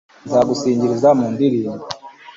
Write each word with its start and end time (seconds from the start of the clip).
nzagusingiriza 0.25 1.09
mu 1.19 1.25
ndirimbo 1.33 1.85